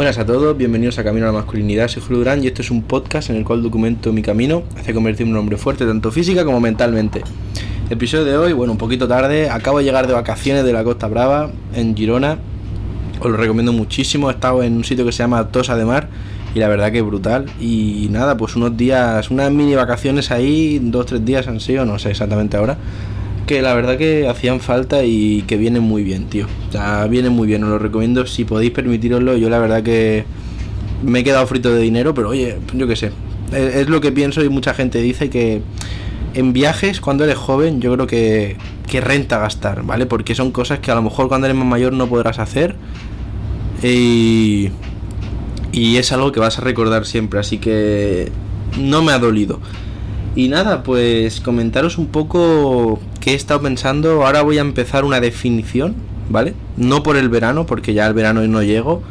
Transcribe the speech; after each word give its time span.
Buenas 0.00 0.16
a 0.16 0.24
todos, 0.24 0.56
bienvenidos 0.56 0.98
a 0.98 1.04
Camino 1.04 1.26
a 1.26 1.28
la 1.28 1.34
Masculinidad, 1.40 1.88
soy 1.88 2.00
Julio 2.00 2.20
Durán 2.20 2.42
y 2.42 2.46
esto 2.46 2.62
es 2.62 2.70
un 2.70 2.80
podcast 2.84 3.28
en 3.28 3.36
el 3.36 3.44
cual 3.44 3.62
documento 3.62 4.14
mi 4.14 4.22
camino 4.22 4.62
hacia 4.78 4.94
convertirme 4.94 5.32
en 5.32 5.36
un 5.36 5.40
hombre 5.40 5.58
fuerte 5.58 5.84
tanto 5.84 6.10
física 6.10 6.42
como 6.42 6.58
mentalmente. 6.58 7.22
episodio 7.90 8.24
de 8.24 8.38
hoy, 8.38 8.54
bueno, 8.54 8.72
un 8.72 8.78
poquito 8.78 9.06
tarde, 9.06 9.50
acabo 9.50 9.76
de 9.76 9.84
llegar 9.84 10.06
de 10.06 10.14
vacaciones 10.14 10.64
de 10.64 10.72
la 10.72 10.84
Costa 10.84 11.06
Brava 11.06 11.50
en 11.74 11.94
Girona, 11.94 12.38
os 13.20 13.30
lo 13.30 13.36
recomiendo 13.36 13.74
muchísimo, 13.74 14.30
he 14.30 14.32
estado 14.32 14.62
en 14.62 14.74
un 14.74 14.84
sitio 14.84 15.04
que 15.04 15.12
se 15.12 15.18
llama 15.18 15.48
Tosa 15.48 15.76
de 15.76 15.84
Mar 15.84 16.08
y 16.54 16.60
la 16.60 16.68
verdad 16.68 16.90
que 16.90 17.00
es 17.00 17.04
brutal. 17.04 17.44
Y 17.60 18.08
nada, 18.10 18.38
pues 18.38 18.56
unos 18.56 18.74
días, 18.78 19.30
unas 19.30 19.52
mini 19.52 19.74
vacaciones 19.74 20.30
ahí, 20.30 20.80
dos, 20.82 21.04
tres 21.04 21.22
días 21.26 21.46
han 21.46 21.60
sido, 21.60 21.84
no 21.84 21.98
sé 21.98 22.10
exactamente 22.10 22.56
ahora 22.56 22.78
que 23.46 23.62
la 23.62 23.74
verdad 23.74 23.98
que 23.98 24.28
hacían 24.28 24.60
falta 24.60 25.04
y 25.04 25.42
que 25.42 25.56
vienen 25.56 25.82
muy 25.82 26.02
bien, 26.02 26.26
tío. 26.26 26.46
O 26.68 26.72
sea, 26.72 27.06
vienen 27.06 27.32
muy 27.32 27.46
bien, 27.46 27.64
os 27.64 27.70
lo 27.70 27.78
recomiendo 27.78 28.26
si 28.26 28.44
podéis 28.44 28.70
permitiroslo. 28.70 29.36
Yo 29.36 29.50
la 29.50 29.58
verdad 29.58 29.82
que 29.82 30.24
me 31.02 31.20
he 31.20 31.24
quedado 31.24 31.46
frito 31.46 31.72
de 31.72 31.80
dinero, 31.80 32.14
pero 32.14 32.30
oye, 32.30 32.58
yo 32.74 32.86
qué 32.86 32.96
sé. 32.96 33.12
Es, 33.52 33.88
lo 33.88 34.00
que 34.00 34.12
pienso 34.12 34.44
y 34.44 34.48
mucha 34.48 34.74
gente 34.74 35.00
dice 35.00 35.28
que 35.30 35.62
en 36.34 36.52
viajes 36.52 37.00
cuando 37.00 37.24
eres 37.24 37.36
joven 37.36 37.80
yo 37.80 37.92
creo 37.94 38.06
que, 38.06 38.56
que 38.88 39.00
renta 39.00 39.38
gastar, 39.38 39.82
¿vale? 39.82 40.06
Porque 40.06 40.34
son 40.36 40.52
cosas 40.52 40.78
que 40.78 40.92
a 40.92 40.94
lo 40.94 41.02
mejor 41.02 41.28
cuando 41.28 41.46
eres 41.46 41.56
más 41.56 41.66
mayor 41.66 41.92
no 41.92 42.06
podrás 42.06 42.38
hacer. 42.38 42.76
Y, 43.82 44.70
y 45.72 45.96
es 45.96 46.12
algo 46.12 46.32
que 46.32 46.40
vas 46.40 46.58
a 46.58 46.60
recordar 46.60 47.06
siempre, 47.06 47.40
así 47.40 47.58
que 47.58 48.30
no 48.78 49.02
me 49.02 49.12
ha 49.12 49.18
dolido. 49.18 49.60
Y 50.36 50.48
nada, 50.48 50.82
pues 50.82 51.40
comentaros 51.40 51.98
un 51.98 52.06
poco 52.06 53.00
qué 53.20 53.32
he 53.32 53.34
estado 53.34 53.62
pensando. 53.62 54.24
Ahora 54.26 54.42
voy 54.42 54.58
a 54.58 54.62
empezar 54.62 55.04
una 55.04 55.20
definición, 55.20 55.94
¿vale? 56.28 56.54
No 56.76 57.02
por 57.02 57.16
el 57.16 57.28
verano, 57.28 57.66
porque 57.66 57.94
ya 57.94 58.06
el 58.06 58.14
verano 58.14 58.46
no 58.46 58.62
llego, 58.62 59.02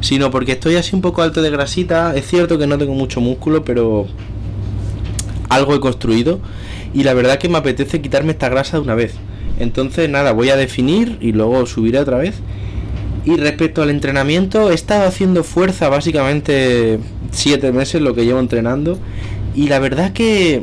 sino 0.00 0.30
porque 0.30 0.52
estoy 0.52 0.76
así 0.76 0.94
un 0.94 1.02
poco 1.02 1.22
alto 1.22 1.42
de 1.42 1.50
grasita. 1.50 2.14
Es 2.14 2.26
cierto 2.26 2.58
que 2.58 2.66
no 2.66 2.78
tengo 2.78 2.94
mucho 2.94 3.20
músculo, 3.20 3.64
pero 3.64 4.06
algo 5.48 5.74
he 5.74 5.80
construido. 5.80 6.40
Y 6.92 7.02
la 7.02 7.14
verdad 7.14 7.38
que 7.38 7.48
me 7.48 7.58
apetece 7.58 8.00
quitarme 8.00 8.32
esta 8.32 8.48
grasa 8.48 8.76
de 8.76 8.84
una 8.84 8.94
vez. 8.94 9.14
Entonces, 9.58 10.08
nada, 10.08 10.32
voy 10.32 10.50
a 10.50 10.56
definir 10.56 11.16
y 11.20 11.32
luego 11.32 11.66
subiré 11.66 11.98
otra 11.98 12.18
vez. 12.18 12.36
Y 13.24 13.36
respecto 13.36 13.82
al 13.82 13.90
entrenamiento, 13.90 14.70
he 14.70 14.74
estado 14.74 15.08
haciendo 15.08 15.44
fuerza 15.44 15.88
básicamente 15.88 16.98
7 17.30 17.72
meses 17.72 18.02
lo 18.02 18.14
que 18.14 18.26
llevo 18.26 18.38
entrenando. 18.38 18.98
Y 19.54 19.68
la 19.68 19.78
verdad 19.78 20.12
que 20.12 20.62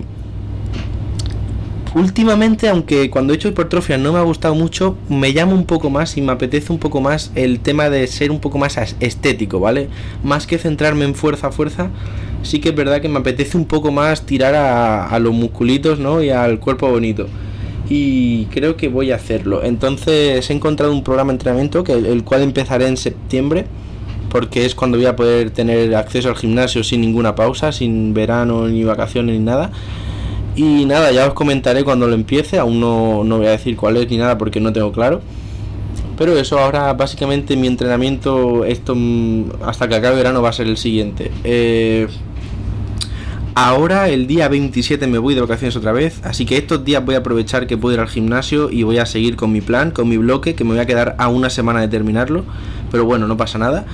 últimamente, 1.95 2.69
aunque 2.69 3.09
cuando 3.09 3.33
he 3.33 3.35
hecho 3.35 3.47
hipertrofia 3.47 3.97
no 3.97 4.13
me 4.13 4.19
ha 4.19 4.23
gustado 4.23 4.55
mucho, 4.55 4.97
me 5.09 5.33
llama 5.33 5.53
un 5.53 5.65
poco 5.65 5.89
más 5.89 6.17
y 6.17 6.21
me 6.21 6.31
apetece 6.31 6.71
un 6.71 6.79
poco 6.79 7.01
más 7.01 7.31
el 7.35 7.59
tema 7.59 7.89
de 7.89 8.07
ser 8.07 8.31
un 8.31 8.39
poco 8.39 8.57
más 8.57 8.77
estético, 8.99 9.59
¿vale? 9.59 9.89
Más 10.23 10.47
que 10.47 10.57
centrarme 10.57 11.05
en 11.05 11.15
fuerza 11.15 11.47
a 11.47 11.51
fuerza, 11.51 11.89
sí 12.43 12.59
que 12.59 12.69
es 12.69 12.75
verdad 12.75 13.01
que 13.01 13.09
me 13.09 13.19
apetece 13.19 13.57
un 13.57 13.65
poco 13.65 13.91
más 13.91 14.25
tirar 14.25 14.55
a, 14.55 15.19
los 15.19 15.33
musculitos, 15.33 15.99
¿no? 15.99 16.23
Y 16.23 16.29
al 16.29 16.59
cuerpo 16.59 16.89
bonito. 16.89 17.27
Y 17.89 18.45
creo 18.45 18.77
que 18.77 18.87
voy 18.87 19.11
a 19.11 19.15
hacerlo. 19.15 19.63
Entonces 19.63 20.49
he 20.49 20.53
encontrado 20.53 20.93
un 20.93 21.03
programa 21.03 21.31
de 21.31 21.35
entrenamiento 21.35 21.83
que 21.83 21.93
el 21.93 22.23
cual 22.23 22.41
empezaré 22.41 22.87
en 22.87 22.97
septiembre 22.97 23.65
porque 24.31 24.65
es 24.65 24.75
cuando 24.75 24.97
voy 24.97 25.07
a 25.07 25.15
poder 25.15 25.51
tener 25.51 25.93
acceso 25.93 26.29
al 26.29 26.37
gimnasio 26.37 26.85
sin 26.85 27.01
ninguna 27.01 27.35
pausa, 27.35 27.73
sin 27.73 28.13
verano 28.13 28.67
ni 28.67 28.83
vacaciones 28.85 29.37
ni 29.37 29.43
nada. 29.43 29.71
Y 30.55 30.85
nada, 30.85 31.11
ya 31.11 31.27
os 31.27 31.33
comentaré 31.33 31.83
cuando 31.83 32.07
lo 32.07 32.13
empiece, 32.13 32.59
aún 32.59 32.79
no, 32.79 33.23
no 33.23 33.37
voy 33.37 33.47
a 33.47 33.51
decir 33.51 33.75
cuál 33.77 33.97
es 33.97 34.09
ni 34.09 34.17
nada 34.17 34.37
porque 34.37 34.59
no 34.59 34.73
tengo 34.73 34.91
claro. 34.91 35.21
Pero 36.17 36.37
eso 36.37 36.59
ahora 36.59 36.93
básicamente 36.93 37.55
mi 37.55 37.67
entrenamiento 37.67 38.65
esto 38.65 38.93
mm, 38.95 39.63
hasta 39.65 39.87
que 39.87 39.95
acabe 39.95 40.17
verano 40.17 40.41
va 40.41 40.49
a 40.49 40.53
ser 40.53 40.67
el 40.67 40.77
siguiente. 40.77 41.31
Eh, 41.43 42.07
ahora 43.55 44.09
el 44.09 44.27
día 44.27 44.47
27 44.47 45.07
me 45.07 45.17
voy 45.17 45.35
de 45.35 45.41
vacaciones 45.41 45.75
otra 45.75 45.93
vez, 45.93 46.21
así 46.23 46.45
que 46.45 46.57
estos 46.57 46.83
días 46.83 47.03
voy 47.03 47.15
a 47.15 47.19
aprovechar 47.19 47.65
que 47.65 47.77
puedo 47.77 47.95
ir 47.95 48.01
al 48.01 48.07
gimnasio 48.07 48.69
y 48.69 48.83
voy 48.83 48.97
a 48.97 49.05
seguir 49.05 49.35
con 49.35 49.51
mi 49.51 49.61
plan, 49.61 49.91
con 49.91 50.09
mi 50.09 50.17
bloque, 50.17 50.53
que 50.53 50.63
me 50.63 50.71
voy 50.71 50.79
a 50.79 50.85
quedar 50.85 51.15
a 51.17 51.27
una 51.27 51.49
semana 51.49 51.81
de 51.81 51.87
terminarlo. 51.87 52.43
Pero 52.91 53.05
bueno, 53.05 53.27
no 53.27 53.37
pasa 53.37 53.57
nada. 53.57 53.85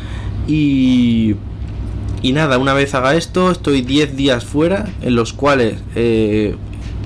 Y, 0.48 1.36
y 2.22 2.32
nada, 2.32 2.58
una 2.58 2.74
vez 2.74 2.96
haga 2.96 3.16
esto, 3.16 3.52
estoy 3.52 3.82
10 3.82 4.16
días 4.16 4.44
fuera, 4.44 4.88
en 5.02 5.16
los 5.16 5.34
cuales 5.34 5.76
eh, 5.96 6.56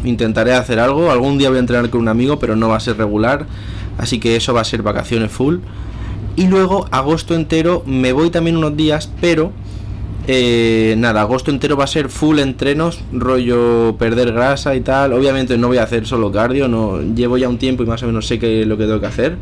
intentaré 0.04 0.54
hacer 0.54 0.80
algo. 0.80 1.12
Algún 1.12 1.38
día 1.38 1.50
voy 1.50 1.58
a 1.58 1.60
entrenar 1.60 1.90
con 1.90 2.02
un 2.02 2.08
amigo, 2.08 2.40
pero 2.40 2.56
no 2.56 2.70
va 2.70 2.78
a 2.78 2.80
ser 2.80 2.98
regular. 2.98 3.46
Así 3.98 4.20
que 4.20 4.36
eso 4.36 4.54
va 4.54 4.62
a 4.62 4.66
ser 4.66 4.84
vacaciones 4.84 5.32
full. 5.32 5.58
Y 6.36 6.48
luego, 6.48 6.88
agosto 6.92 7.36
entero, 7.36 7.84
me 7.86 8.14
voy 8.14 8.30
también 8.30 8.58
unos 8.58 8.76
días, 8.76 9.10
pero... 9.20 9.52
Eh, 10.28 10.94
nada, 11.00 11.22
agosto 11.22 11.50
entero 11.50 11.76
va 11.76 11.86
a 11.86 11.88
ser 11.88 12.08
full 12.08 12.38
entrenos, 12.38 13.00
rollo 13.12 13.96
perder 13.98 14.32
grasa 14.32 14.76
y 14.76 14.82
tal. 14.82 15.14
Obviamente 15.14 15.58
no 15.58 15.68
voy 15.68 15.78
a 15.78 15.84
hacer 15.84 16.06
solo 16.06 16.32
cardio, 16.32 16.68
no 16.68 17.02
llevo 17.02 17.38
ya 17.40 17.50
un 17.50 17.58
tiempo 17.58 17.82
y 17.82 17.88
más 17.88 18.04
o 18.04 18.06
menos 18.06 18.28
sé 18.28 18.38
que 18.38 18.66
lo 18.68 18.78
que 18.78 18.86
tengo 18.86 19.00
que 19.00 19.08
hacer. 19.08 19.38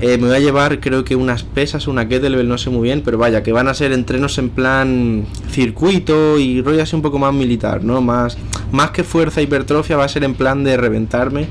Eh, 0.00 0.18
me 0.18 0.26
voy 0.26 0.36
a 0.36 0.40
llevar 0.40 0.78
creo 0.80 1.04
que 1.04 1.16
unas 1.16 1.42
pesas, 1.42 1.88
una 1.88 2.06
kettlebell, 2.06 2.46
no 2.46 2.58
sé 2.58 2.68
muy 2.68 2.82
bien, 2.82 3.00
pero 3.02 3.16
vaya, 3.16 3.42
que 3.42 3.52
van 3.52 3.66
a 3.66 3.72
ser 3.72 3.92
entrenos 3.92 4.36
en 4.36 4.50
plan 4.50 5.24
circuito 5.50 6.38
y 6.38 6.60
rollo 6.60 6.82
así 6.82 6.94
un 6.94 7.00
poco 7.00 7.18
más 7.18 7.32
militar, 7.32 7.82
¿no? 7.82 8.02
Más, 8.02 8.36
más 8.72 8.90
que 8.90 9.04
fuerza 9.04 9.40
hipertrofia 9.40 9.96
va 9.96 10.04
a 10.04 10.08
ser 10.08 10.24
en 10.24 10.34
plan 10.34 10.64
de 10.64 10.76
reventarme 10.76 11.48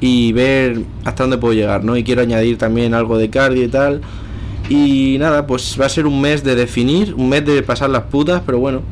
y 0.00 0.32
ver 0.32 0.82
hasta 1.04 1.22
dónde 1.22 1.38
puedo 1.38 1.54
llegar, 1.54 1.84
¿no? 1.84 1.96
Y 1.96 2.02
quiero 2.02 2.22
añadir 2.22 2.58
también 2.58 2.92
algo 2.92 3.18
de 3.18 3.30
cardio 3.30 3.62
y 3.62 3.68
tal. 3.68 4.00
Y 4.68 5.16
nada, 5.20 5.46
pues 5.46 5.76
va 5.80 5.86
a 5.86 5.88
ser 5.88 6.06
un 6.06 6.20
mes 6.20 6.42
de 6.42 6.56
definir, 6.56 7.14
un 7.14 7.28
mes 7.28 7.44
de 7.46 7.62
pasar 7.62 7.88
las 7.90 8.02
putas, 8.04 8.42
pero 8.44 8.58
bueno, 8.58 8.82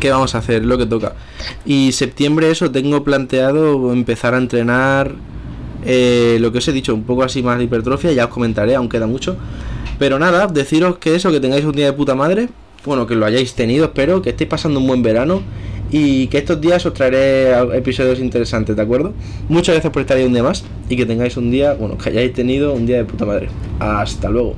¿qué 0.00 0.10
vamos 0.10 0.34
a 0.34 0.38
hacer? 0.38 0.64
Lo 0.64 0.78
que 0.78 0.86
toca. 0.86 1.12
Y 1.66 1.92
septiembre 1.92 2.50
eso, 2.50 2.70
tengo 2.70 3.04
planteado 3.04 3.92
empezar 3.92 4.32
a 4.32 4.38
entrenar 4.38 5.14
eh, 5.84 6.38
lo 6.40 6.52
que 6.52 6.58
os 6.58 6.68
he 6.68 6.72
dicho, 6.72 6.94
un 6.94 7.04
poco 7.04 7.22
así 7.22 7.42
más 7.42 7.58
de 7.58 7.64
hipertrofia, 7.64 8.12
ya 8.12 8.26
os 8.26 8.30
comentaré, 8.30 8.74
aún 8.74 8.88
queda 8.88 9.06
mucho. 9.06 9.36
Pero 9.98 10.18
nada, 10.18 10.46
deciros 10.46 10.98
que 10.98 11.14
eso, 11.14 11.30
que 11.30 11.40
tengáis 11.40 11.64
un 11.64 11.72
día 11.72 11.86
de 11.86 11.92
puta 11.92 12.14
madre, 12.14 12.48
bueno, 12.84 13.06
que 13.06 13.14
lo 13.14 13.26
hayáis 13.26 13.54
tenido, 13.54 13.86
espero, 13.86 14.22
que 14.22 14.30
estéis 14.30 14.48
pasando 14.48 14.80
un 14.80 14.86
buen 14.86 15.02
verano 15.02 15.42
y 15.90 16.26
que 16.28 16.38
estos 16.38 16.60
días 16.60 16.84
os 16.86 16.94
traeré 16.94 17.52
episodios 17.76 18.20
interesantes, 18.20 18.76
¿de 18.76 18.82
acuerdo? 18.82 19.12
Muchas 19.48 19.74
gracias 19.74 19.92
por 19.92 20.02
estar 20.02 20.16
ahí 20.16 20.24
un 20.24 20.32
día 20.32 20.42
más 20.42 20.64
y 20.88 20.96
que 20.96 21.06
tengáis 21.06 21.36
un 21.36 21.50
día, 21.50 21.74
bueno, 21.74 21.96
que 21.98 22.10
hayáis 22.10 22.32
tenido 22.32 22.72
un 22.74 22.86
día 22.86 22.98
de 22.98 23.04
puta 23.04 23.24
madre. 23.24 23.48
Hasta 23.78 24.28
luego. 24.28 24.54